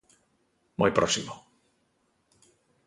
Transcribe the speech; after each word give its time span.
Moi 0.79 0.91
próximo. 0.97 1.33